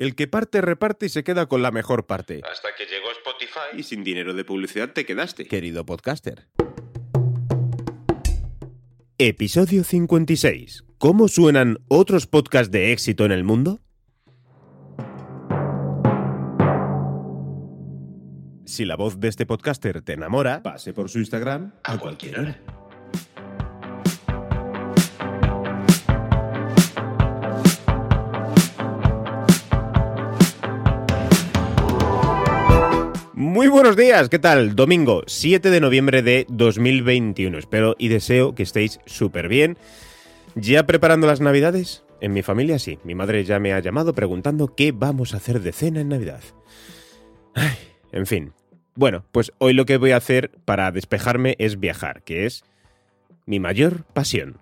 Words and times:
El 0.00 0.14
que 0.14 0.26
parte 0.26 0.62
reparte 0.62 1.04
y 1.04 1.08
se 1.10 1.22
queda 1.22 1.44
con 1.44 1.60
la 1.60 1.70
mejor 1.70 2.06
parte. 2.06 2.40
Hasta 2.50 2.70
que 2.74 2.86
llegó 2.86 3.10
Spotify 3.10 3.78
Y 3.78 3.82
sin 3.82 4.02
dinero 4.02 4.32
de 4.32 4.46
publicidad 4.46 4.94
te 4.94 5.04
quedaste. 5.04 5.46
Querido 5.46 5.84
podcaster. 5.84 6.48
Episodio 9.18 9.84
56. 9.84 10.84
¿Cómo 10.96 11.28
suenan 11.28 11.84
otros 11.88 12.26
podcasts 12.26 12.70
de 12.70 12.92
éxito 12.92 13.26
en 13.26 13.32
el 13.32 13.44
mundo? 13.44 13.80
Si 18.64 18.86
la 18.86 18.96
voz 18.96 19.20
de 19.20 19.28
este 19.28 19.44
podcaster 19.44 20.00
te 20.00 20.14
enamora, 20.14 20.62
pase 20.62 20.94
por 20.94 21.10
su 21.10 21.18
Instagram 21.18 21.74
a 21.84 21.98
cualquier 21.98 22.40
hora. 22.40 22.62
Muy 33.60 33.68
buenos 33.68 33.94
días, 33.94 34.30
¿qué 34.30 34.38
tal? 34.38 34.74
Domingo 34.74 35.22
7 35.26 35.68
de 35.68 35.80
noviembre 35.82 36.22
de 36.22 36.46
2021. 36.48 37.58
Espero 37.58 37.94
y 37.98 38.08
deseo 38.08 38.54
que 38.54 38.62
estéis 38.62 39.00
súper 39.04 39.48
bien. 39.48 39.76
¿Ya 40.54 40.86
preparando 40.86 41.26
las 41.26 41.42
navidades? 41.42 42.02
En 42.22 42.32
mi 42.32 42.40
familia 42.40 42.78
sí. 42.78 42.98
Mi 43.04 43.14
madre 43.14 43.44
ya 43.44 43.58
me 43.58 43.74
ha 43.74 43.80
llamado 43.80 44.14
preguntando 44.14 44.74
qué 44.74 44.92
vamos 44.92 45.34
a 45.34 45.36
hacer 45.36 45.60
de 45.60 45.72
cena 45.72 46.00
en 46.00 46.08
Navidad. 46.08 46.40
Ay, 47.52 47.76
en 48.12 48.24
fin. 48.24 48.54
Bueno, 48.94 49.26
pues 49.30 49.52
hoy 49.58 49.74
lo 49.74 49.84
que 49.84 49.98
voy 49.98 50.12
a 50.12 50.16
hacer 50.16 50.52
para 50.64 50.90
despejarme 50.90 51.54
es 51.58 51.78
viajar, 51.78 52.22
que 52.22 52.46
es 52.46 52.64
mi 53.44 53.60
mayor 53.60 54.04
pasión. 54.14 54.56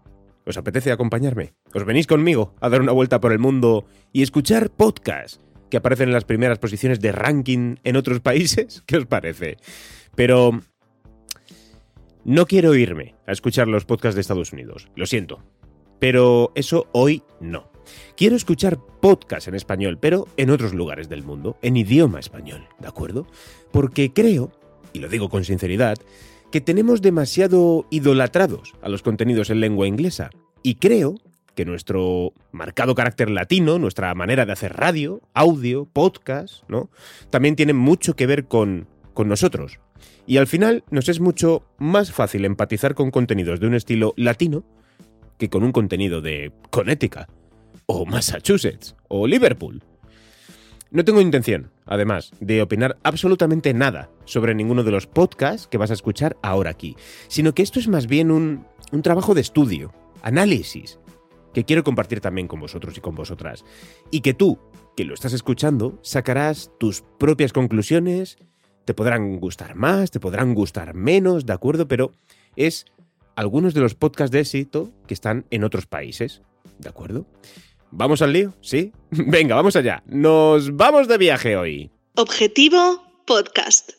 ¿Os 0.45 0.56
apetece 0.56 0.91
acompañarme? 0.91 1.53
¿Os 1.73 1.84
venís 1.84 2.09
conmigo 2.09 2.53
a 2.61 2.69
dar 2.69 2.80
una 2.80 2.91
vuelta 2.91 3.20
por 3.20 3.30
el 3.30 3.39
mundo 3.39 3.87
y 4.12 4.25
escuchar 4.25 4.70
podcasts 4.70 5.39
que 5.70 5.77
aparecen 5.77 6.08
en 6.08 6.14
las 6.14 6.24
primeras 6.24 6.58
posiciones 6.58 7.00
de 7.00 7.12
ranking 7.12 7.77
en 7.84 7.96
otros 7.96 8.20
países? 8.20 8.82
¿Qué 8.86 8.97
os 8.97 9.06
parece? 9.06 9.56
Pero 10.14 10.60
no 12.25 12.47
quiero 12.47 12.75
irme 12.75 13.14
a 13.27 13.33
escuchar 13.33 13.69
los 13.69 13.84
podcasts 13.84 14.14
de 14.14 14.20
Estados 14.20 14.52
Unidos. 14.52 14.88
Lo 14.97 15.06
siento. 15.06 15.42
Pero 15.98 16.52
eso 16.55 16.86
hoy 16.92 17.22
no. 17.41 17.70
Quiero 18.16 18.36
escuchar 18.36 18.78
podcasts 19.00 19.48
en 19.48 19.55
español, 19.55 19.98
pero 20.00 20.27
en 20.36 20.50
otros 20.50 20.75
lugares 20.75 21.08
del 21.08 21.22
mundo, 21.22 21.56
en 21.62 21.77
idioma 21.77 22.20
español, 22.20 22.69
¿de 22.78 22.88
acuerdo? 22.88 23.27
Porque 23.72 24.12
creo, 24.12 24.53
y 24.92 24.98
lo 24.98 25.08
digo 25.08 25.28
con 25.28 25.44
sinceridad, 25.44 25.97
que 26.53 26.60
tenemos 26.60 27.03
demasiado 27.03 27.86
idolatrados 27.91 28.75
a 28.82 28.88
los 28.88 29.03
contenidos 29.03 29.50
en 29.50 29.60
lengua 29.60 29.86
inglesa. 29.86 30.30
Y 30.62 30.77
creo 30.77 31.16
que 31.59 31.64
nuestro 31.64 32.34
marcado 32.53 32.95
carácter 32.95 33.28
latino, 33.31 33.81
nuestra 33.81 34.14
manera 34.14 34.47
de 34.47 34.53
hacer 34.53 34.77
radio, 34.77 35.20
audio, 35.34 35.87
podcast, 35.92 36.62
¿no? 36.69 36.89
También 37.31 37.56
tiene 37.56 37.73
mucho 37.73 38.15
que 38.15 38.28
ver 38.28 38.45
con, 38.45 38.87
con 39.12 39.27
nosotros. 39.27 39.81
Y 40.25 40.37
al 40.37 40.47
final 40.47 40.84
nos 40.92 41.09
es 41.09 41.19
mucho 41.19 41.65
más 41.77 42.12
fácil 42.12 42.45
empatizar 42.45 42.95
con 42.95 43.11
contenidos 43.11 43.59
de 43.59 43.67
un 43.67 43.75
estilo 43.75 44.15
latino 44.17 44.62
que 45.37 45.50
con 45.50 45.65
un 45.65 45.73
contenido 45.73 46.20
de 46.20 46.53
Connecticut, 46.70 47.27
o 47.87 48.06
Massachusetts, 48.06 48.95
o 49.09 49.27
Liverpool. 49.27 49.83
No 50.93 51.05
tengo 51.05 51.20
intención, 51.20 51.72
además, 51.87 52.31
de 52.39 52.62
opinar 52.62 52.98
absolutamente 53.03 53.75
nada 53.75 54.11
sobre 54.27 54.55
ninguno 54.55 54.84
de 54.84 54.93
los 54.93 55.09
podcasts 55.09 55.67
que 55.67 55.78
vas 55.78 55.91
a 55.91 55.95
escuchar 55.95 56.37
ahora 56.41 56.70
aquí, 56.70 56.95
sino 57.27 57.53
que 57.53 57.65
esto 57.65 57.81
es 57.81 57.89
más 57.89 58.06
bien 58.06 58.31
un, 58.31 58.65
un 58.93 59.03
trabajo 59.03 59.34
de 59.34 59.41
estudio, 59.41 59.93
análisis, 60.22 61.00
que 61.52 61.64
quiero 61.64 61.84
compartir 61.84 62.20
también 62.20 62.48
con 62.48 62.60
vosotros 62.60 62.96
y 62.96 63.00
con 63.00 63.14
vosotras. 63.14 63.64
Y 64.10 64.20
que 64.20 64.34
tú, 64.34 64.58
que 64.96 65.04
lo 65.04 65.14
estás 65.14 65.32
escuchando, 65.32 65.98
sacarás 66.02 66.70
tus 66.78 67.02
propias 67.18 67.52
conclusiones, 67.52 68.38
te 68.84 68.94
podrán 68.94 69.38
gustar 69.38 69.74
más, 69.74 70.10
te 70.10 70.20
podrán 70.20 70.54
gustar 70.54 70.94
menos, 70.94 71.46
¿de 71.46 71.52
acuerdo? 71.52 71.88
Pero 71.88 72.12
es 72.56 72.86
algunos 73.37 73.75
de 73.75 73.81
los 73.81 73.94
podcasts 73.94 74.32
de 74.32 74.41
éxito 74.41 74.91
que 75.06 75.14
están 75.14 75.47
en 75.50 75.64
otros 75.64 75.87
países, 75.87 76.42
¿de 76.78 76.88
acuerdo? 76.88 77.26
¿Vamos 77.91 78.22
al 78.22 78.32
lío? 78.32 78.54
¿Sí? 78.60 78.92
Venga, 79.10 79.54
vamos 79.54 79.76
allá. 79.76 80.03
Nos 80.06 80.76
vamos 80.76 81.08
de 81.08 81.19
viaje 81.19 81.56
hoy. 81.56 81.91
Objetivo 82.14 83.03
Podcast. 83.26 83.92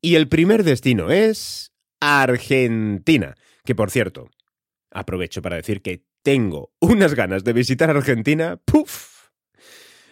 Y 0.00 0.14
el 0.14 0.28
primer 0.28 0.64
destino 0.64 1.10
es 1.10 1.72
Argentina, 2.00 3.34
que 3.64 3.74
por 3.74 3.90
cierto, 3.90 4.30
aprovecho 4.90 5.42
para 5.42 5.56
decir 5.56 5.82
que 5.82 6.05
tengo 6.26 6.72
unas 6.80 7.14
ganas 7.14 7.44
de 7.44 7.52
visitar 7.52 7.88
Argentina. 7.88 8.60
¡Puf! 8.64 9.28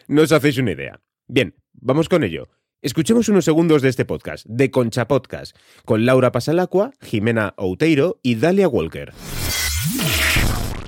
No 0.06 0.22
os 0.22 0.30
hacéis 0.30 0.58
una 0.58 0.70
idea. 0.70 1.00
Bien, 1.26 1.56
vamos 1.72 2.08
con 2.08 2.22
ello. 2.22 2.50
Escuchemos 2.82 3.28
unos 3.28 3.44
segundos 3.44 3.82
de 3.82 3.88
este 3.88 4.04
podcast, 4.04 4.46
de 4.46 4.70
Concha 4.70 5.08
Podcast, 5.08 5.56
con 5.84 6.06
Laura 6.06 6.30
Pasalacua, 6.30 6.92
Jimena 7.00 7.54
Outeiro 7.56 8.20
y 8.22 8.36
Dalia 8.36 8.68
Walker. 8.68 9.12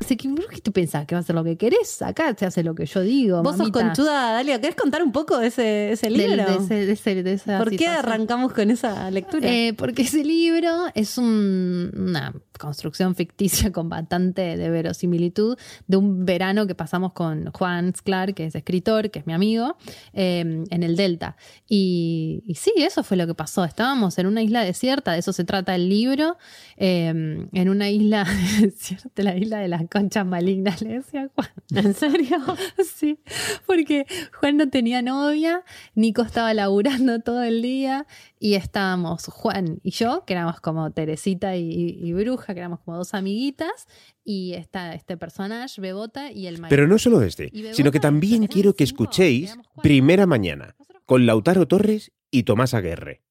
Así 0.07 0.17
que, 0.17 0.29
¿por 0.29 0.47
qué 0.49 0.61
tú 0.61 0.71
pensás 0.71 1.05
que 1.05 1.17
va 1.17 1.19
a 1.19 1.23
hacer 1.23 1.35
lo 1.35 1.43
que 1.43 1.57
querés? 1.57 2.01
Acá 2.01 2.33
se 2.39 2.47
hace 2.47 2.63
lo 2.63 2.75
que 2.77 2.87
yo 2.87 3.01
digo. 3.01 3.43
Vos 3.43 3.57
sos 3.57 3.71
mamita. 3.71 3.81
conchuda, 3.81 4.33
Dalia. 4.35 4.61
¿Querés 4.61 4.77
contar 4.77 5.03
un 5.03 5.11
poco 5.11 5.37
de 5.39 5.49
ese, 5.49 6.11
libro? 6.11 6.45
de 6.69 6.87
de 6.87 6.93
ese- 6.93 7.23
de 7.23 7.59
¿Por 7.59 7.71
qué 7.77 7.89
arrancamos 7.89 8.53
con 8.53 8.71
esa 8.71 9.11
lectura? 9.11 9.49
Eh, 9.53 9.75
porque 9.77 10.03
ese 10.03 10.23
libro 10.25 10.71
es 10.95 11.19
un- 11.19 11.91
una 11.97 12.33
construcción 12.59 13.15
ficticia 13.17 13.71
con 13.73 13.89
bastante 13.89 14.57
de 14.57 14.71
verosimilitud 14.71 15.59
de 15.89 15.97
un 15.97 16.25
verano 16.25 16.67
que 16.67 16.75
pasamos 16.77 17.13
con 17.13 17.51
Juan 17.51 17.93
Sklar, 17.95 18.33
que 18.35 18.47
es 18.47 18.55
escritor, 18.55 19.11
que 19.11 19.19
es 19.19 19.27
mi 19.27 19.33
amigo, 19.33 19.77
eh, 20.15 20.65
en 20.71 20.83
el 20.83 20.97
Delta. 20.97 21.37
Y, 21.69 22.43
y 22.47 22.55
sí, 22.55 22.73
eso 22.77 23.03
fue 23.03 23.17
lo 23.17 23.27
que 23.27 23.35
pasó. 23.35 23.65
Estábamos 23.65 24.19
en 24.19 24.27
una 24.27 24.41
isla 24.43 24.63
desierta, 24.63 25.13
de 25.13 25.19
eso 25.19 25.33
se 25.33 25.45
trata 25.45 25.75
el 25.75 25.89
libro, 25.89 26.39
eh, 26.77 27.09
en 27.53 27.69
una 27.69 27.91
isla 27.91 28.25
desierta, 28.61 29.23
la 29.23 29.37
isla 29.37 29.59
de 29.59 29.69
las 29.69 29.83
conchas 29.97 30.27
malignas, 30.27 30.83
le 30.83 30.95
decía 30.95 31.31
Juan. 31.35 31.49
¿En 31.75 31.95
serio? 31.95 32.39
Sí, 32.85 33.19
porque 33.67 34.07
Juan 34.39 34.57
no 34.57 34.69
tenía 34.71 35.03
novia, 35.03 35.65
Nico 35.95 36.23
estaba 36.23 36.55
laburando 36.55 37.21
todo 37.21 37.43
el 37.43 37.61
día 37.61 38.07
y 38.39 38.55
estábamos 38.55 39.27
Juan 39.27 39.81
y 39.83 39.91
yo, 39.91 40.25
que 40.25 40.35
éramos 40.35 40.61
como 40.61 40.91
Teresita 40.93 41.57
y, 41.57 41.99
y 42.01 42.13
Bruja, 42.13 42.55
que 42.55 42.61
éramos 42.61 42.81
como 42.81 42.97
dos 42.97 43.13
amiguitas, 43.15 43.87
y 44.25 44.55
está 44.55 44.95
este 44.95 45.17
personaje, 45.17 45.81
Bebota 45.81 46.33
y 46.33 46.47
el 46.47 46.59
maestro. 46.59 46.69
Pero 46.69 46.89
no 46.89 46.99
solo 46.99 47.23
este, 47.23 47.51
sino 47.73 47.91
que 47.91 48.01
también 48.01 48.47
quiero 48.49 48.75
que 48.75 48.85
escuchéis. 48.85 49.57
Primera 49.83 50.27
Mañana, 50.27 50.75
con 51.05 51.27
Lautaro 51.27 51.67
Torres 51.67 52.13
y 52.31 52.45
Tomás 52.45 52.75
Aguerre. 52.75 53.23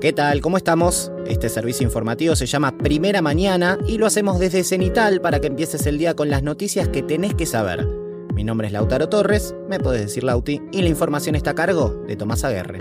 ¿Qué 0.00 0.12
tal? 0.12 0.40
¿Cómo 0.40 0.56
estamos? 0.56 1.12
Este 1.30 1.48
servicio 1.48 1.86
informativo 1.86 2.34
se 2.34 2.46
llama 2.46 2.76
Primera 2.76 3.22
Mañana 3.22 3.78
y 3.86 3.98
lo 3.98 4.06
hacemos 4.06 4.40
desde 4.40 4.64
Cenital 4.64 5.20
para 5.20 5.38
que 5.38 5.46
empieces 5.46 5.86
el 5.86 5.96
día 5.96 6.16
con 6.16 6.28
las 6.28 6.42
noticias 6.42 6.88
que 6.88 7.04
tenés 7.04 7.36
que 7.36 7.46
saber. 7.46 7.86
Mi 8.34 8.42
nombre 8.42 8.66
es 8.66 8.72
Lautaro 8.72 9.08
Torres, 9.08 9.54
me 9.68 9.78
podés 9.78 10.00
decir 10.00 10.24
Lauti, 10.24 10.60
y 10.72 10.82
la 10.82 10.88
información 10.88 11.36
está 11.36 11.52
a 11.52 11.54
cargo 11.54 12.02
de 12.08 12.16
Tomás 12.16 12.42
Aguerre. 12.42 12.80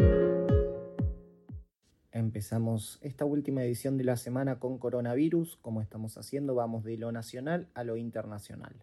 Empezamos 2.11 2.97
esta 3.03 3.23
última 3.23 3.61
edición 3.61 3.97
de 3.97 4.05
la 4.05 4.17
semana 4.17 4.57
con 4.57 4.79
coronavirus. 4.79 5.59
Como 5.61 5.83
estamos 5.83 6.17
haciendo, 6.17 6.55
vamos 6.55 6.83
de 6.83 6.97
lo 6.97 7.11
nacional 7.11 7.67
a 7.75 7.83
lo 7.83 7.97
internacional. 7.97 8.73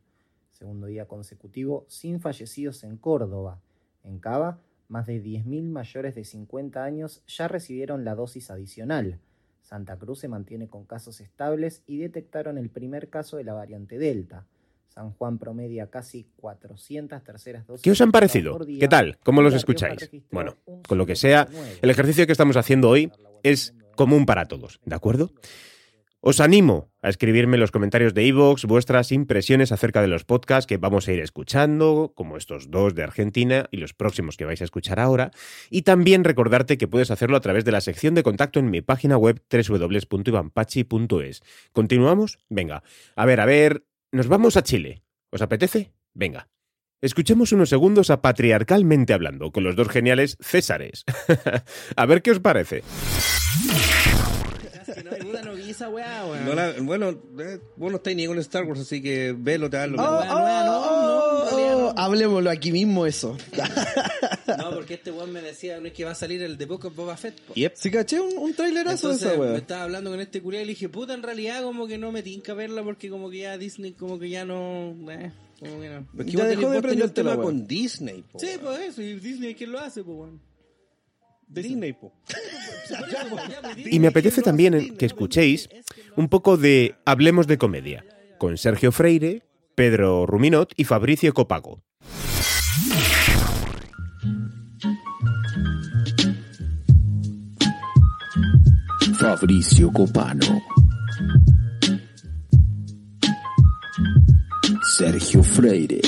Segundo 0.53 0.87
día 0.87 1.07
consecutivo 1.07 1.87
sin 1.89 2.21
fallecidos 2.21 2.85
en 2.85 2.99
Córdoba. 2.99 3.61
En 4.05 4.21
Cava, 4.21 4.61
más 4.87 5.09
de 5.09 5.21
10.000 5.21 5.65
mayores 5.71 6.15
de 6.15 6.23
50 6.23 6.85
años 6.85 7.25
ya 7.27 7.49
recibieron 7.49 8.05
la 8.05 8.15
dosis 8.15 8.53
adicional. 8.53 9.19
Santa 9.67 9.97
Cruz 9.97 10.21
se 10.21 10.29
mantiene 10.29 10.69
con 10.69 10.85
casos 10.85 11.21
estables 11.21 11.83
y 11.89 11.99
detectaron 11.99 12.57
el 12.57 12.71
primer 12.71 13.11
caso 13.11 13.37
de 13.37 13.43
la 13.43 13.53
variante 13.53 13.99
Delta. 13.99 14.47
San 14.89 15.11
Juan 15.11 15.39
promedia 15.39 15.89
casi 15.89 16.29
400 16.37 17.23
terceras 17.25 17.67
dosis. 17.67 17.83
¿Qué 17.83 17.91
os 17.91 18.01
han 18.01 18.13
parecido? 18.13 18.59
¿Qué 18.65 18.87
tal? 18.87 19.19
¿Cómo 19.25 19.43
los 19.43 19.55
escucháis? 19.55 20.09
Bueno, 20.31 20.55
con 20.87 20.97
lo 20.97 21.05
que 21.05 21.17
sea. 21.17 21.49
El 21.83 21.91
ejercicio 21.91 22.27
que 22.27 22.33
estamos 22.33 22.57
haciendo 22.57 22.89
hoy 22.89 23.11
es 23.43 23.75
común 23.97 24.25
para 24.25 24.47
todos, 24.47 24.81
¿de 24.85 24.95
acuerdo? 24.95 25.33
Os 26.29 26.41
animo 26.41 26.91
a 27.03 27.09
escribirme 27.09 27.55
en 27.55 27.61
los 27.61 27.71
comentarios 27.71 28.13
de 28.13 28.25
iVoox 28.25 28.65
vuestras 28.65 29.13
impresiones 29.13 29.71
acerca 29.71 30.03
de 30.03 30.09
los 30.09 30.25
podcasts 30.25 30.67
que 30.67 30.77
vamos 30.77 31.07
a 31.07 31.13
ir 31.13 31.21
escuchando, 31.21 32.15
como 32.17 32.37
estos 32.37 32.69
dos 32.69 32.97
de 32.97 33.05
Argentina 33.05 33.69
y 33.71 33.77
los 33.77 33.95
próximos 33.95 34.37
que 34.37 34.45
vais 34.45 34.61
a 34.61 34.65
escuchar 34.65 34.99
ahora. 34.99 35.31
Y 35.71 35.83
también 35.83 36.25
recordarte 36.25 36.79
que 36.79 36.89
puedes 36.89 37.13
hacerlo 37.13 37.37
a 37.37 37.41
través 37.41 37.65
de 37.65 37.71
la 37.71 37.81
sección 37.81 38.17
de 38.17 38.25
contacto 38.25 38.59
en 38.59 38.71
mi 38.71 38.81
página 38.81 39.17
web 39.17 39.41
www.ivanpachi.es. 39.49 41.43
¿Continuamos? 41.71 42.41
Venga. 42.49 42.83
A 43.15 43.25
ver, 43.25 43.39
a 43.39 43.45
ver. 43.45 43.85
Nos 44.11 44.27
vamos 44.27 44.57
a 44.57 44.65
Chile. 44.65 45.05
¿Os 45.31 45.43
apetece? 45.43 45.93
Venga. 46.13 46.49
Escuchemos 47.01 47.53
unos 47.53 47.69
segundos 47.69 48.11
a 48.11 48.21
Patriarcalmente 48.21 49.13
Hablando 49.13 49.53
con 49.53 49.63
los 49.63 49.77
dos 49.77 49.89
geniales 49.91 50.39
Césares. 50.41 51.05
a 51.97 52.07
ver 52.07 52.23
qué 52.23 52.33
os 52.33 52.41
parece. 52.41 52.83
Esa 55.77 55.89
weá, 55.89 56.25
weón. 56.27 56.45
No 56.45 56.55
la- 56.55 56.73
bueno, 56.81 57.11
eh, 57.39 57.61
vos 57.77 57.91
no 57.91 57.97
estáis 57.99 58.17
ni 58.17 58.27
con 58.27 58.39
Star 58.39 58.65
Wars, 58.65 58.81
así 58.81 59.01
que 59.03 59.35
velo, 59.37 59.71
te 59.71 59.87
lo 59.87 59.95
Oh, 60.03 60.07
nueva, 60.11 60.25
no, 60.27 60.67
no, 60.67 61.41
hablemoslo, 61.49 61.95
hablemoslo 61.99 62.51
aquí 62.51 62.73
mismo 62.73 63.07
eso. 63.07 63.37
No, 64.59 64.71
porque 64.75 64.95
este 64.95 65.11
weón 65.11 65.33
me 65.33 65.43
decía, 65.43 65.79
no 65.81 65.87
es 65.89 65.93
que 65.93 66.05
va 66.05 66.13
a 66.13 66.15
salir 66.15 66.41
el 66.43 66.57
de 66.57 66.67
Book 66.67 66.85
of 66.87 66.95
Boba 66.97 67.17
Fett. 67.17 67.41
po. 67.41 67.55
Yep. 67.55 67.73
Sí, 67.77 67.91
caché 67.91 68.21
un, 68.21 68.37
un 68.39 68.55
trailerazo 68.55 69.17
de 69.17 69.37
me 69.39 69.57
estaba 69.59 69.83
hablando 69.85 70.11
con 70.11 70.21
este 70.21 70.41
culiao 70.41 70.63
y 70.63 70.67
le 70.67 70.71
dije, 70.71 70.89
puta, 70.89 71.15
en 71.15 71.23
realidad 71.23 71.63
como 71.63 71.87
que 71.87 71.99
no 71.99 72.13
me 72.13 72.23
tinca 72.23 72.55
verla 72.55 72.83
porque 72.83 73.11
como 73.11 73.29
que 73.31 73.39
ya 73.39 73.59
Disney 73.59 73.93
como 73.93 74.19
que 74.19 74.29
ya 74.31 74.45
no... 74.45 74.95
eh, 75.11 75.33
como 75.61 75.81
que 75.81 75.89
no. 75.89 76.07
Porque 76.17 76.31
Ya 76.33 76.39
vos 76.39 76.49
dejó 76.49 76.63
tenés- 76.63 76.71
de 76.71 76.77
vos 76.81 76.83
tenés 76.91 77.07
la 77.09 77.15
tema 77.15 77.35
weá. 77.35 77.43
con 77.43 77.67
Disney, 77.67 78.23
po. 78.33 78.39
Sí, 78.39 78.49
pues 78.63 78.79
eso, 78.81 79.03
y 79.03 79.15
Disney 79.19 79.55
¿quién 79.55 79.73
lo 79.73 79.81
hace, 79.81 80.03
pues 80.05 80.17
weón? 80.17 80.41
Disney, 81.47 81.93
po. 81.93 82.13
Y 83.77 83.99
me 83.99 84.09
apetece 84.09 84.43
también 84.43 84.97
que 84.97 85.07
escuchéis 85.07 85.69
un 86.17 86.29
poco 86.29 86.57
de 86.57 86.95
Hablemos 87.05 87.47
de 87.47 87.59
Comedia, 87.59 88.05
con 88.39 88.57
Sergio 88.57 88.93
Freire, 88.93 89.43
Pedro 89.75 90.27
Ruminot 90.27 90.73
y 90.77 90.85
Fabricio 90.85 91.35
Copago. 91.35 91.83
Fabricio 99.19 99.91
Copano. 99.93 100.63
Sergio 104.97 105.43
Freire. 105.43 106.01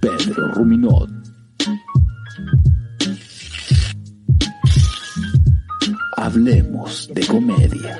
Pedro 0.00 0.48
Ruminot. 0.54 0.99
Hablemos 6.30 7.12
de 7.12 7.26
comedia. 7.26 7.98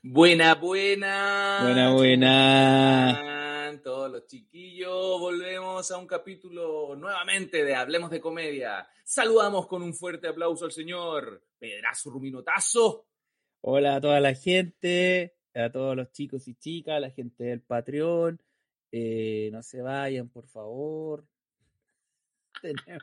Buena, 0.00 0.54
buena. 0.54 1.58
Buena, 1.64 1.92
buena. 1.94 3.80
Todos 3.82 4.12
los 4.12 4.26
chiquillos, 4.28 5.18
volvemos 5.18 5.90
a 5.90 5.98
un 5.98 6.06
capítulo 6.06 6.94
nuevamente 6.94 7.64
de 7.64 7.74
Hablemos 7.74 8.12
de 8.12 8.20
Comedia. 8.20 8.86
Saludamos 9.02 9.66
con 9.66 9.82
un 9.82 9.94
fuerte 9.94 10.28
aplauso 10.28 10.64
al 10.64 10.70
señor 10.70 11.42
Pedrazo 11.58 12.10
Ruminotazo. 12.10 13.08
Hola 13.62 13.96
a 13.96 14.00
toda 14.00 14.20
la 14.20 14.34
gente, 14.36 15.34
a 15.56 15.72
todos 15.72 15.96
los 15.96 16.12
chicos 16.12 16.46
y 16.46 16.54
chicas, 16.54 16.94
a 16.94 17.00
la 17.00 17.10
gente 17.10 17.42
del 17.42 17.62
Patreon. 17.62 18.40
Eh, 18.92 19.50
no 19.50 19.60
se 19.64 19.82
vayan, 19.82 20.28
por 20.28 20.46
favor. 20.46 21.26
Tenemos, 22.62 23.02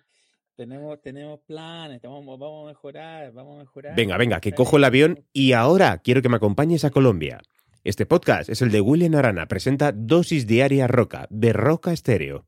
tenemos, 0.59 1.01
tenemos 1.01 1.39
planes, 1.47 2.01
vamos, 2.01 2.37
vamos 2.37 2.65
a 2.65 2.67
mejorar, 2.67 3.31
vamos 3.31 3.55
a 3.55 3.59
mejorar. 3.59 3.95
Venga, 3.95 4.17
venga, 4.17 4.41
que 4.41 4.51
cojo 4.51 4.75
el 4.75 4.83
avión 4.83 5.23
y 5.31 5.53
ahora 5.53 5.99
quiero 5.99 6.21
que 6.21 6.27
me 6.27 6.35
acompañes 6.35 6.83
a 6.83 6.89
Colombia. 6.89 7.39
Este 7.85 8.05
podcast 8.05 8.49
es 8.49 8.61
el 8.61 8.69
de 8.69 8.81
William 8.81 9.15
Arana, 9.15 9.47
presenta 9.47 9.93
Dosis 9.93 10.45
Diaria 10.47 10.85
Roca, 10.85 11.27
de 11.29 11.53
Roca 11.53 11.93
Estéreo. 11.93 12.43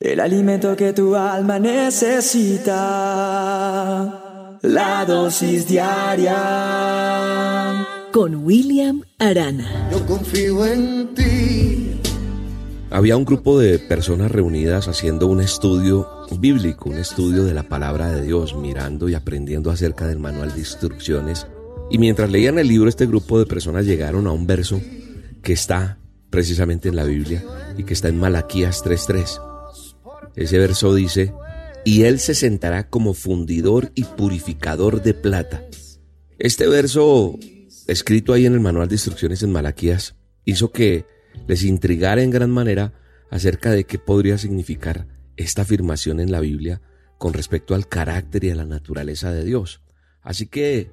El 0.00 0.20
alimento 0.20 0.74
que 0.76 0.94
tu 0.94 1.14
alma 1.14 1.58
necesita. 1.58 2.78
La 4.62 5.04
dosis 5.04 5.68
diaria. 5.68 6.34
Con 8.12 8.36
William 8.46 9.02
Arana. 9.18 9.90
Yo 9.92 10.06
confío 10.06 10.64
en 10.64 11.14
ti. 11.14 11.77
Había 12.90 13.18
un 13.18 13.26
grupo 13.26 13.58
de 13.58 13.78
personas 13.78 14.32
reunidas 14.32 14.88
haciendo 14.88 15.26
un 15.26 15.42
estudio 15.42 16.08
bíblico, 16.40 16.88
un 16.88 16.96
estudio 16.96 17.44
de 17.44 17.52
la 17.52 17.64
palabra 17.64 18.10
de 18.10 18.22
Dios, 18.22 18.56
mirando 18.56 19.10
y 19.10 19.14
aprendiendo 19.14 19.70
acerca 19.70 20.06
del 20.06 20.18
manual 20.18 20.54
de 20.54 20.60
instrucciones. 20.60 21.46
Y 21.90 21.98
mientras 21.98 22.30
leían 22.30 22.58
el 22.58 22.68
libro, 22.68 22.88
este 22.88 23.04
grupo 23.06 23.38
de 23.38 23.44
personas 23.44 23.84
llegaron 23.84 24.26
a 24.26 24.32
un 24.32 24.46
verso 24.46 24.80
que 25.42 25.52
está 25.52 25.98
precisamente 26.30 26.88
en 26.88 26.96
la 26.96 27.04
Biblia 27.04 27.44
y 27.76 27.84
que 27.84 27.92
está 27.92 28.08
en 28.08 28.18
Malaquías 28.18 28.82
3.3. 28.82 29.38
Ese 30.36 30.58
verso 30.58 30.94
dice, 30.94 31.34
y 31.84 32.04
él 32.04 32.18
se 32.18 32.34
sentará 32.34 32.88
como 32.88 33.12
fundidor 33.12 33.92
y 33.96 34.04
purificador 34.04 35.02
de 35.02 35.12
plata. 35.12 35.62
Este 36.38 36.66
verso, 36.66 37.38
escrito 37.86 38.32
ahí 38.32 38.46
en 38.46 38.54
el 38.54 38.60
manual 38.60 38.88
de 38.88 38.94
instrucciones 38.94 39.42
en 39.42 39.52
Malaquías, 39.52 40.14
hizo 40.46 40.72
que 40.72 41.04
les 41.46 41.64
intrigara 41.64 42.22
en 42.22 42.30
gran 42.30 42.50
manera 42.50 42.92
acerca 43.30 43.70
de 43.70 43.84
qué 43.84 43.98
podría 43.98 44.38
significar 44.38 45.06
esta 45.36 45.62
afirmación 45.62 46.20
en 46.20 46.32
la 46.32 46.40
Biblia 46.40 46.80
con 47.18 47.32
respecto 47.32 47.74
al 47.74 47.88
carácter 47.88 48.44
y 48.44 48.50
a 48.50 48.54
la 48.54 48.64
naturaleza 48.64 49.32
de 49.32 49.44
Dios. 49.44 49.82
Así 50.22 50.46
que 50.46 50.90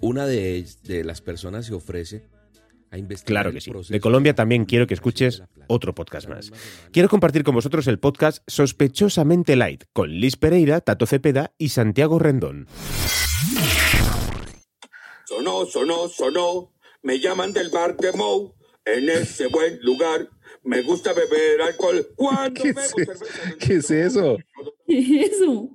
una 0.00 0.26
de, 0.26 0.66
de 0.84 1.04
las 1.04 1.20
personas 1.20 1.66
se 1.66 1.74
ofrece 1.74 2.28
a 2.90 2.98
investigar. 2.98 3.42
Claro 3.42 3.48
el 3.50 3.54
que 3.54 3.60
sí. 3.60 3.92
De 3.92 4.00
Colombia 4.00 4.34
también 4.34 4.64
quiero 4.64 4.86
que 4.86 4.94
escuches 4.94 5.42
otro 5.66 5.94
podcast 5.94 6.28
más. 6.28 6.52
Quiero 6.92 7.08
compartir 7.08 7.44
con 7.44 7.54
vosotros 7.54 7.86
el 7.86 7.98
podcast 7.98 8.42
Sospechosamente 8.46 9.56
Light, 9.56 9.84
con 9.92 10.10
Liz 10.10 10.36
Pereira, 10.36 10.80
Tato 10.80 11.06
Cepeda 11.06 11.52
y 11.58 11.70
Santiago 11.70 12.18
Rendón. 12.18 12.66
Sonó, 15.26 15.66
sonó, 15.66 16.08
sonó. 16.08 16.72
Me 17.02 17.20
llaman 17.20 17.52
del 17.52 17.70
bar 17.70 17.96
de 17.96 18.12
Moe. 18.12 18.52
En 18.96 19.08
ese 19.10 19.46
buen 19.48 19.78
lugar. 19.82 20.28
Me 20.64 20.82
gusta 20.82 21.12
beber 21.12 21.62
alcohol. 21.62 22.06
Cuando 22.16 22.54
¿Qué 22.62 22.72
bebo 22.72 22.80
es, 22.80 22.90
cerveza. 22.90 23.24
no 23.50 23.56
¿Qué 23.58 23.74
es 23.74 23.90
eso? 23.90 24.36
¿Qué 24.86 24.98
es 24.98 25.32
eso? 25.32 25.70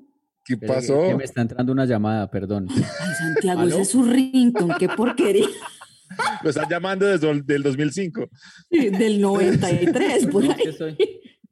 ¿Qué 0.46 0.54
Espera, 0.56 0.74
que- 0.74 0.80
pasó? 0.82 1.04
que 1.08 1.16
me 1.16 1.24
está 1.24 1.42
entrando 1.42 1.72
una 1.72 1.86
llamada, 1.86 2.30
perdón. 2.30 2.68
Ay, 2.70 2.84
Santiago, 3.18 3.62
¿Aló? 3.62 3.72
ese 3.72 3.82
es 3.82 3.90
su 3.90 4.04
rington, 4.04 4.72
qué 4.78 4.90
porquería. 4.90 5.48
Lo 6.44 6.50
están 6.50 6.70
llamando 6.70 7.06
desde 7.08 7.30
el 7.32 7.46
del 7.46 7.64
2005. 7.64 8.30
Del 8.70 9.20
93, 9.22 10.28
por 10.28 10.44
ahí. 10.44 10.56
estoy- 10.66 10.98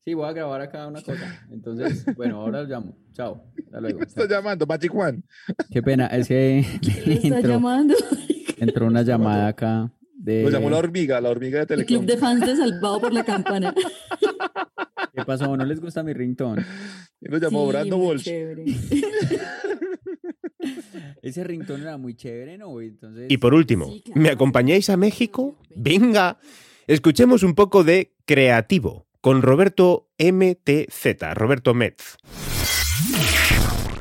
Sí, 0.03 0.15
voy 0.15 0.27
a 0.27 0.33
grabar 0.33 0.61
acá 0.61 0.87
una 0.87 0.99
cosa. 1.01 1.45
Entonces, 1.51 2.03
bueno, 2.15 2.41
ahora 2.41 2.63
lo 2.63 2.67
llamo. 2.69 2.97
Chao. 3.13 3.43
Hasta 3.65 3.79
luego. 3.81 4.01
Está 4.01 4.27
llamando, 4.27 4.65
Magic 4.65 4.91
Juan. 4.91 5.23
Qué 5.71 5.81
pena, 5.83 6.07
es 6.07 6.27
que 6.27 6.65
¿Quién 6.81 7.11
está 7.17 7.27
entró, 7.37 7.51
llamando? 7.53 7.93
entró 8.57 8.87
una 8.87 9.03
llamada 9.03 9.47
acá 9.47 9.91
de... 10.23 10.44
Lo 10.44 10.50
llamó 10.50 10.69
la 10.69 10.77
hormiga, 10.77 11.19
la 11.21 11.29
hormiga 11.29 11.57
de 11.57 11.62
El 11.63 11.68
Telecom. 11.68 11.97
club 11.97 12.06
de 12.06 12.18
fans 12.18 12.45
de 12.45 12.56
Salvado 12.56 13.00
por 13.01 13.13
la 13.13 13.23
Campana. 13.23 13.73
¿Qué 15.13 15.25
pasó? 15.25 15.56
¿No 15.57 15.65
les 15.65 15.79
gusta 15.81 16.03
mi 16.03 16.13
ringtone? 16.13 16.63
Lo 17.21 17.38
llamó 17.38 17.63
Sí, 17.65 17.69
Brando 17.71 17.97
Walsh. 17.97 18.29
Ese 21.21 21.44
ringtone 21.44 21.83
era 21.83 21.97
muy 21.97 22.15
chévere, 22.15 22.57
¿no? 22.57 22.79
Entonces... 22.81 23.25
Y 23.29 23.38
por 23.38 23.53
último, 23.53 23.91
Sí, 23.91 24.01
claro. 24.01 24.21
¿me 24.21 24.29
acompañáis 24.29 24.89
a 24.89 24.97
México? 24.97 25.57
Venga, 25.75 26.39
escuchemos 26.88 27.43
un 27.43 27.53
poco 27.55 27.84
de 27.84 28.13
Creativo 28.25 29.07
con 29.22 29.41
Roberto 29.41 30.10
MTZ, 30.19 31.34
Roberto 31.36 31.74
Metz. 31.74 32.17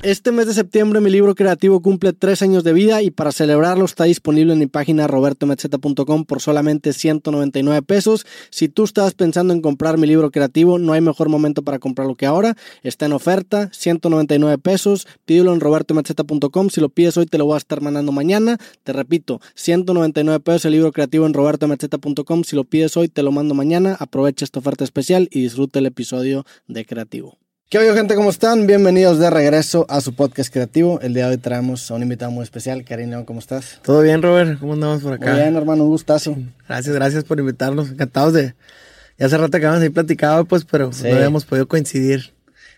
Este 0.02 0.33
mes 0.33 0.47
de 0.47 0.54
septiembre 0.54 1.02
mi 1.02 1.11
libro 1.11 1.35
creativo 1.35 1.83
cumple 1.83 2.14
tres 2.14 2.40
años 2.40 2.64
de 2.64 2.73
vida 2.73 3.02
y 3.02 3.11
para 3.11 3.33
celebrarlo 3.33 3.85
está 3.85 4.04
disponible 4.04 4.54
en 4.54 4.59
mi 4.59 4.66
página 4.66 5.07
robertometzeta.com 5.07 6.25
por 6.25 6.40
solamente 6.40 6.95
199 6.95 7.83
pesos. 7.83 8.25
Si 8.49 8.71
tú 8.71 8.85
estabas 8.85 9.12
pensando 9.12 9.52
en 9.52 9.61
comprar 9.61 9.99
mi 9.99 10.07
libro 10.07 10.30
creativo, 10.30 10.78
no 10.78 10.95
hay 10.95 11.02
mejor 11.02 11.28
momento 11.28 11.62
para 11.62 11.78
comprarlo 11.78 12.14
que 12.14 12.25
ahora. 12.25 12.57
Está 12.83 13.04
en 13.04 13.12
oferta, 13.12 13.69
199 13.75 14.57
pesos. 14.57 15.07
Pídelo 15.26 15.52
en 15.52 15.61
robertometzeta.com. 15.61 16.71
Si 16.71 16.80
lo 16.80 16.88
pides 16.88 17.19
hoy 17.19 17.26
te 17.26 17.37
lo 17.37 17.45
voy 17.45 17.57
a 17.57 17.59
estar 17.59 17.83
mandando 17.83 18.11
mañana. 18.11 18.57
Te 18.85 18.95
repito, 18.95 19.42
199 19.54 20.40
pesos 20.40 20.64
el 20.64 20.73
libro 20.73 20.92
creativo 20.92 21.26
en 21.26 21.35
robertometzeta.com. 21.35 22.45
Si 22.45 22.57
lo 22.57 22.64
pides 22.64 22.97
hoy 22.97 23.09
te 23.09 23.23
lo 23.23 23.33
mando 23.33 23.54
mañana. 23.54 23.99
Aprovecha 24.00 24.47
esta 24.47 24.61
oferta 24.61 24.83
especial 24.83 25.28
y 25.30 25.42
disfruta 25.42 25.78
el 25.78 25.85
episodio 25.85 26.47
de 26.69 26.87
creativo. 26.87 27.37
¿Qué 27.70 27.78
oye 27.78 27.94
gente? 27.94 28.16
¿Cómo 28.16 28.30
están? 28.30 28.66
Bienvenidos 28.66 29.20
de 29.20 29.30
regreso 29.30 29.86
a 29.88 30.00
su 30.00 30.12
podcast 30.14 30.52
creativo. 30.52 31.00
El 31.02 31.14
día 31.14 31.26
de 31.26 31.32
hoy 31.32 31.38
traemos 31.38 31.88
a 31.90 31.94
un 31.94 32.02
invitado 32.02 32.32
muy 32.32 32.42
especial. 32.42 32.84
León, 32.88 33.24
¿cómo 33.24 33.38
estás? 33.38 33.78
¿Todo 33.84 34.00
bien, 34.02 34.22
Robert? 34.22 34.58
¿Cómo 34.58 34.72
andamos 34.72 35.02
por 35.02 35.12
acá? 35.12 35.30
Muy 35.32 35.40
bien, 35.42 35.54
hermano, 35.54 35.84
un 35.84 35.90
gustazo. 35.90 36.36
Gracias, 36.68 36.92
gracias 36.96 37.22
por 37.22 37.38
invitarnos. 37.38 37.90
Encantados 37.92 38.32
de... 38.32 38.54
Ya 39.18 39.26
hace 39.26 39.36
rato 39.38 39.52
que 39.52 39.66
habíamos 39.66 39.82
ahí 39.82 39.90
platicado, 39.90 40.46
pues, 40.46 40.64
pero 40.64 40.92
Sí. 40.92 41.04
no 41.08 41.14
habíamos 41.14 41.44
podido 41.44 41.68
coincidir. 41.68 42.32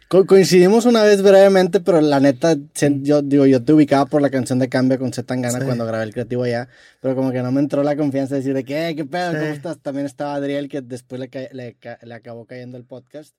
Co- 0.08 0.26
coincidimos 0.26 0.84
una 0.84 1.02
vez 1.04 1.22
brevemente, 1.22 1.80
pero 1.80 1.98
la 2.02 2.20
neta, 2.20 2.56
yo 3.00 3.22
digo, 3.22 3.46
yo 3.46 3.62
te 3.64 3.72
ubicaba 3.72 4.04
por 4.04 4.20
la 4.20 4.28
canción 4.28 4.58
de 4.58 4.68
Cambio 4.68 4.98
con 4.98 5.10
Z 5.14 5.22
Tangana 5.26 5.60
Sí. 5.60 5.64
cuando 5.64 5.86
grabé 5.86 6.04
el 6.04 6.12
creativo 6.12 6.42
allá, 6.42 6.68
pero 7.00 7.14
como 7.16 7.32
que 7.32 7.40
no 7.42 7.50
me 7.50 7.60
entró 7.60 7.82
la 7.82 7.96
confianza 7.96 8.34
de 8.34 8.40
decir 8.42 8.52
de 8.52 8.64
que, 8.64 8.88
"Eh, 8.90 8.96
¿qué 8.96 9.06
pedo? 9.06 9.30
¿Cómo 9.32 9.44
Sí. 9.44 9.52
estás? 9.52 9.78
También 9.78 10.04
estaba 10.04 10.34
Adriel, 10.34 10.68
que 10.68 10.82
después 10.82 11.18
le, 11.18 11.30
le 11.52 11.76
le 12.02 12.14
acabó 12.14 12.44
cayendo 12.44 12.76
el 12.76 12.84
podcast. 12.84 13.32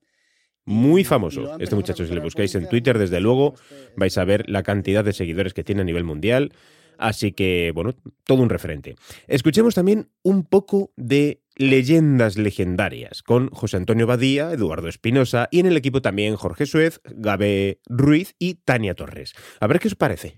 Muy 0.66 1.04
famoso 1.04 1.58
este 1.60 1.76
muchacho. 1.76 2.06
Si 2.06 2.14
le 2.14 2.22
buscáis 2.22 2.56
en 2.56 2.70
Twitter, 2.70 2.98
desde 2.98 3.20
luego, 3.20 3.56
vais 3.96 4.18
a 4.18 4.24
ver 4.24 4.50
la 4.50 4.64
cantidad 4.64 5.04
de 5.04 5.14
seguidores 5.14 5.54
que 5.54 5.64
tiene 5.64 5.82
a 5.82 5.86
nivel 5.86 6.04
mundial. 6.04 6.54
Así 6.98 7.32
que, 7.32 7.72
bueno, 7.74 7.96
todo 8.24 8.42
un 8.44 8.50
referente. 8.50 8.96
Escuchemos 9.28 9.76
también 9.76 10.10
un 10.22 10.44
poco 10.44 10.92
de 10.96 11.42
leyendas 11.56 12.38
legendarias 12.38 13.22
con 13.24 13.50
José 13.50 13.78
Antonio 13.78 14.08
Badía, 14.08 14.52
Eduardo 14.52 14.88
Espinosa 14.88 15.48
y 15.52 15.60
en 15.60 15.66
el 15.66 15.78
equipo 15.78 16.02
también 16.02 16.36
Jorge 16.36 16.66
Suez, 16.66 17.02
Gabe 17.04 17.80
Ruiz 17.86 18.36
y 18.40 18.56
Tania 18.56 18.96
Torres. 18.96 19.34
A 19.60 19.68
ver 19.68 19.80
qué 19.80 19.88
os 19.88 19.96
parece. 19.96 20.38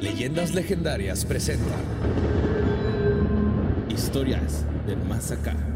Leyendas 0.00 0.54
Legendarias 0.54 1.24
presenta 1.24 1.74
Historias 3.88 4.66
del 4.86 4.98
Más 5.04 5.30
Acá. 5.32 5.75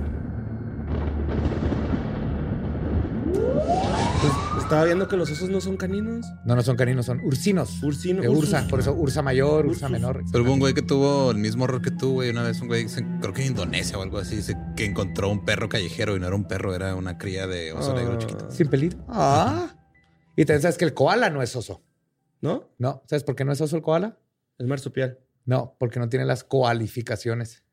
Pues, 4.20 4.62
estaba 4.62 4.84
viendo 4.84 5.08
que 5.08 5.16
los 5.16 5.30
osos 5.30 5.48
no 5.48 5.62
son 5.62 5.78
caninos. 5.78 6.26
No, 6.44 6.54
no 6.54 6.62
son 6.62 6.76
caninos, 6.76 7.06
son 7.06 7.20
ursinos. 7.20 7.82
Ursinos. 7.82 8.20
De 8.20 8.28
ursa, 8.28 8.66
por 8.68 8.80
eso 8.80 8.92
ursa 8.92 9.22
mayor, 9.22 9.64
ursa 9.64 9.88
menor. 9.88 10.22
Pero 10.30 10.44
hubo 10.44 10.52
un 10.52 10.60
güey 10.60 10.74
que 10.74 10.82
tuvo 10.82 11.30
el 11.30 11.38
mismo 11.38 11.64
error 11.64 11.80
que 11.80 11.90
tú, 11.90 12.12
güey. 12.12 12.28
Una 12.28 12.42
vez 12.42 12.60
un 12.60 12.68
güey, 12.68 12.86
creo 13.20 13.32
que 13.32 13.40
en 13.42 13.52
Indonesia 13.52 13.96
o 13.96 14.02
algo 14.02 14.18
así, 14.18 14.36
dice 14.36 14.58
que 14.76 14.84
encontró 14.84 15.30
un 15.30 15.46
perro 15.46 15.70
callejero 15.70 16.16
y 16.16 16.20
no 16.20 16.26
era 16.26 16.36
un 16.36 16.44
perro, 16.44 16.74
era 16.74 16.94
una 16.96 17.16
cría 17.16 17.46
de 17.46 17.72
oso 17.72 17.94
negro 17.94 18.18
chiquito. 18.18 18.50
Sin 18.50 18.68
pelito. 18.68 18.98
Ah. 19.08 19.74
Y 20.36 20.44
también 20.44 20.60
sabes 20.60 20.76
que 20.76 20.84
el 20.84 20.92
koala 20.92 21.30
no 21.30 21.40
es 21.40 21.56
oso. 21.56 21.82
¿No? 22.42 22.68
No. 22.76 23.02
¿Sabes 23.06 23.24
por 23.24 23.36
qué 23.36 23.46
no 23.46 23.52
es 23.52 23.60
oso 23.62 23.76
el 23.76 23.82
koala? 23.82 24.18
Es 24.58 24.66
marsupial. 24.66 25.18
No, 25.46 25.76
porque 25.78 25.98
no 25.98 26.10
tiene 26.10 26.26
las 26.26 26.44
coalificaciones. 26.44 27.64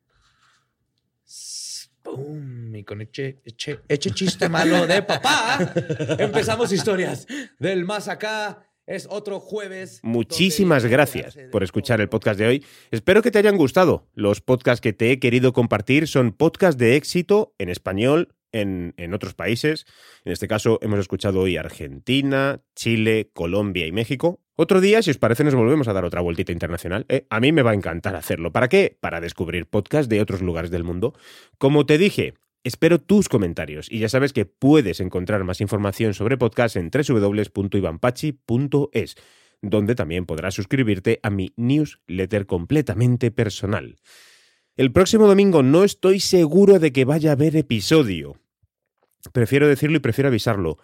Y 2.78 2.84
con 2.84 3.02
eche, 3.02 3.42
eche, 3.44 3.80
eche 3.88 4.12
chiste 4.12 4.50
malo 4.50 4.86
de 4.86 5.02
papá. 5.02 5.74
Empezamos 6.20 6.72
historias 6.72 7.26
del 7.58 7.86
más 7.86 8.08
acá. 8.08 8.64
Es 8.86 9.08
otro 9.10 9.40
jueves. 9.40 10.00
Muchísimas 10.04 10.86
gracias 10.86 11.38
por 11.52 11.64
escuchar 11.64 12.00
el 12.02 12.08
podcast 12.08 12.40
de 12.40 12.46
hoy. 12.46 12.66
Espero 12.92 13.24
que 13.24 13.32
te 13.32 13.40
hayan 13.40 13.58
gustado. 13.58 14.08
Los 14.14 14.42
podcasts 14.42 14.80
que 14.80 14.94
te 14.94 15.12
he 15.12 15.20
querido 15.20 15.54
compartir 15.54 16.08
son 16.08 16.32
podcasts 16.32 16.78
de 16.78 16.96
éxito 16.96 17.56
en 17.58 17.70
español 17.70 18.36
en, 18.52 18.94
en 18.98 19.14
otros 19.16 19.34
países. 19.34 19.86
En 20.24 20.32
este 20.32 20.48
caso 20.48 20.78
hemos 20.84 21.00
escuchado 21.00 21.42
hoy 21.42 21.58
Argentina, 21.58 22.62
Chile, 22.76 23.32
Colombia 23.34 23.88
y 23.88 23.92
México. 23.92 24.40
Otro 24.60 24.82
día, 24.82 25.04
si 25.04 25.12
os 25.12 25.20
parece, 25.20 25.44
nos 25.44 25.54
volvemos 25.54 25.88
a 25.88 25.94
dar 25.94 26.04
otra 26.04 26.20
vueltita 26.22 26.52
internacional. 26.52 27.06
Eh, 27.10 27.28
a 27.30 27.40
mí 27.40 27.52
me 27.52 27.62
va 27.62 27.72
a 27.72 27.76
encantar 27.76 28.16
hacerlo. 28.16 28.52
¿Para 28.52 28.70
qué? 28.70 28.98
Para 29.00 29.22
descubrir 29.22 29.68
podcasts 29.68 30.10
de 30.10 30.20
otros 30.20 30.42
lugares 30.42 30.72
del 30.72 30.84
mundo. 30.84 31.14
Como 31.60 31.86
te 31.86 32.00
dije, 32.00 32.34
Espero 32.64 33.00
tus 33.00 33.30
comentarios 33.30 33.92
y 33.92 34.00
ya 34.00 34.10
sabes 34.10 34.34
que 34.34 34.46
puedes 34.46 35.00
encontrar 35.00 35.44
más 35.44 35.62
información 35.62 36.14
sobre 36.14 36.38
podcast 36.38 36.76
en 36.76 36.92
www.ivanpachi.es, 36.92 39.16
donde 39.62 39.96
también 39.96 40.26
podrás 40.26 40.56
suscribirte 40.56 41.20
a 41.24 41.30
mi 41.30 41.54
newsletter 41.56 42.46
completamente 42.46 43.32
personal. 43.32 43.96
El 44.76 44.92
próximo 44.92 45.28
domingo 45.28 45.64
no 45.64 45.84
estoy 45.84 46.20
seguro 46.20 46.80
de 46.80 46.92
que 46.92 47.06
vaya 47.06 47.30
a 47.30 47.34
haber 47.34 47.56
episodio. 47.56 48.38
Prefiero 49.34 49.68
decirlo 49.68 49.98
y 49.98 50.02
prefiero 50.02 50.28
avisarlo. 50.28 50.78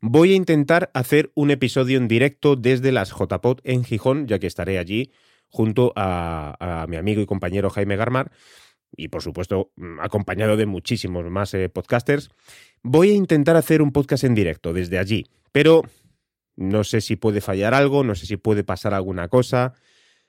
Voy 0.00 0.32
a 0.32 0.36
intentar 0.36 0.90
hacer 0.94 1.32
un 1.34 1.50
episodio 1.50 1.98
en 1.98 2.08
directo 2.08 2.56
desde 2.56 2.92
las 2.92 3.10
JPod 3.10 3.60
en 3.64 3.84
Gijón, 3.84 4.26
ya 4.26 4.38
que 4.38 4.46
estaré 4.46 4.78
allí 4.78 5.12
junto 5.48 5.92
a 5.96 6.86
mi 6.88 6.96
amigo 6.96 7.22
y 7.22 7.26
compañero 7.26 7.70
Jaime 7.70 7.96
Garmar 7.96 8.30
y 9.00 9.08
por 9.08 9.22
supuesto 9.22 9.72
mm, 9.76 10.00
acompañado 10.00 10.56
de 10.56 10.66
muchísimos 10.66 11.24
más 11.30 11.54
eh, 11.54 11.68
podcasters. 11.68 12.30
Voy 12.82 13.10
a 13.10 13.14
intentar 13.14 13.56
hacer 13.56 13.82
un 13.82 13.92
podcast 13.92 14.24
en 14.24 14.34
directo 14.34 14.72
desde 14.72 14.98
allí, 14.98 15.26
pero 15.52 15.82
no 16.56 16.84
sé 16.84 17.00
si 17.00 17.16
puede 17.16 17.40
fallar 17.40 17.74
algo, 17.74 18.04
no 18.04 18.14
sé 18.14 18.26
si 18.26 18.36
puede 18.36 18.64
pasar 18.64 18.94
alguna 18.94 19.28
cosa. 19.28 19.74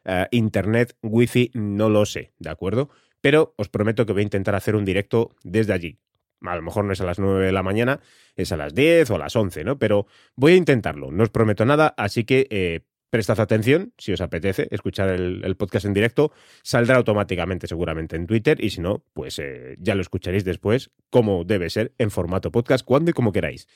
Eh, 0.06 0.28
internet, 0.32 0.96
wifi, 1.04 1.52
no 1.54 1.90
lo 1.90 2.06
sé, 2.06 2.34
¿de 2.40 2.50
acuerdo? 2.50 2.90
Pero 3.20 3.54
os 3.58 3.70
prometo 3.70 4.06
que 4.06 4.14
voy 4.14 4.22
a 4.22 4.24
intentar 4.24 4.56
hacer 4.56 4.76
un 4.76 4.86
directo 4.86 5.36
desde 5.44 5.74
allí. 5.74 6.00
A 6.42 6.56
lo 6.56 6.64
mejor 6.64 6.86
no 6.86 6.94
es 6.94 7.02
a 7.02 7.06
las 7.06 7.20
9 7.20 7.46
de 7.46 7.52
la 7.52 7.62
mañana, 7.62 8.00
es 8.36 8.52
a 8.52 8.58
las 8.58 8.74
10 8.74 9.12
o 9.12 9.16
a 9.16 9.20
las 9.20 9.36
11, 9.36 9.64
¿no? 9.64 9.78
Pero 9.78 10.08
voy 10.36 10.54
a 10.54 10.56
intentarlo, 10.56 11.12
no 11.12 11.22
os 11.22 11.30
prometo 11.30 11.66
nada, 11.66 11.94
así 11.98 12.24
que 12.24 12.48
eh, 12.50 12.82
prestad 13.12 13.40
atención, 13.40 13.94
si 14.00 14.14
os 14.14 14.22
apetece 14.22 14.68
escuchar 14.72 15.10
el, 15.10 15.56
podcast 15.58 15.86
en 15.86 15.94
directo, 15.94 16.32
saldrá 16.64 16.96
automáticamente 16.96 17.68
seguramente 17.68 18.16
en 18.16 18.26
Twitter 18.26 18.64
y 18.64 18.72
si 18.72 18.82
no, 18.82 19.04
pues 19.14 19.38
eh, 19.38 19.76
ya 19.80 19.94
lo 19.94 20.02
escucharéis 20.02 20.44
después, 20.44 20.90
como 21.12 21.44
debe 21.44 21.70
ser, 21.70 21.94
en 22.00 22.10
formato 22.10 22.52
podcast, 22.52 22.84
cuando 22.84 23.12
y 23.12 23.14
como 23.14 23.32
queráis. 23.32 23.68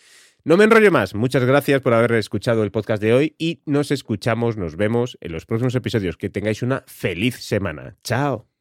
No 0.43 0.57
me 0.57 0.63
enrollo 0.63 0.91
más, 0.91 1.13
muchas 1.15 1.43
gracias 1.43 1.81
por 1.81 1.93
haber 1.93 2.13
escuchado 2.13 2.63
el 2.63 2.71
podcast 2.71 3.01
de 3.01 3.13
hoy 3.13 3.35
y 3.37 3.61
nos 3.65 3.91
escuchamos, 3.91 4.57
nos 4.57 4.77
vemos 4.77 5.17
en 5.21 5.31
los 5.31 5.45
próximos 5.45 5.75
episodios. 5.75 6.17
Que 6.17 6.29
tengáis 6.29 6.63
una 6.63 6.83
feliz 6.87 7.35
semana. 7.35 7.97
Chao. 8.03 8.54